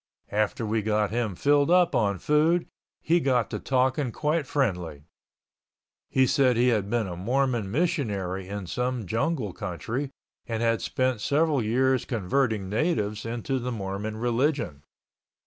After 0.31 0.65
we 0.65 0.81
got 0.81 1.11
him 1.11 1.35
filled 1.35 1.69
up 1.69 1.93
on 1.93 2.17
food 2.17 2.65
he 3.01 3.19
got 3.19 3.51
to 3.51 3.59
talking 3.59 4.11
quite 4.11 4.47
friendly. 4.47 5.03
He 6.09 6.25
said 6.25 6.57
he 6.57 6.69
had 6.69 6.89
been 6.89 7.05
a 7.05 7.15
Mormon 7.15 7.69
missionary 7.69 8.47
in 8.47 8.65
some 8.65 9.05
jungle 9.05 9.53
country 9.53 10.09
and 10.47 10.63
had 10.63 10.81
spent 10.81 11.21
several 11.21 11.61
years 11.61 12.05
converting 12.05 12.67
natives 12.67 13.27
into 13.27 13.59
the 13.59 13.71
Mormon 13.71 14.17
religion. 14.17 14.81